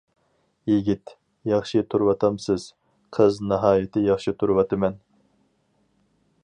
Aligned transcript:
يىگىت: 0.69 1.11
ياخشى 1.49 1.83
تۇرۇۋاتامسىز؟ 1.93 2.65
قىز: 3.17 3.39
ناھايىتى 3.51 4.05
ياخشى 4.07 4.35
تۇرۇۋاتىمەن. 4.41 5.01